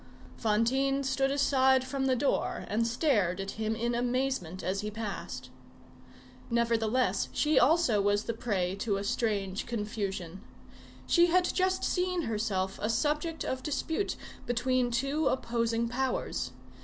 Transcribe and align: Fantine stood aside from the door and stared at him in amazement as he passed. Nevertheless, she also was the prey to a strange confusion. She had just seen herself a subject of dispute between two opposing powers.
Fantine 0.35 1.03
stood 1.03 1.29
aside 1.29 1.83
from 1.83 2.07
the 2.07 2.15
door 2.15 2.65
and 2.69 2.87
stared 2.87 3.39
at 3.39 3.51
him 3.51 3.75
in 3.75 3.93
amazement 3.93 4.63
as 4.63 4.81
he 4.81 4.89
passed. 4.89 5.51
Nevertheless, 6.49 7.29
she 7.33 7.59
also 7.59 8.01
was 8.01 8.23
the 8.23 8.33
prey 8.33 8.73
to 8.77 8.97
a 8.97 9.03
strange 9.03 9.67
confusion. 9.67 10.41
She 11.05 11.27
had 11.27 11.43
just 11.53 11.83
seen 11.83 12.23
herself 12.23 12.79
a 12.81 12.89
subject 12.89 13.45
of 13.45 13.61
dispute 13.61 14.15
between 14.47 14.89
two 14.89 15.27
opposing 15.27 15.87
powers. 15.87 16.51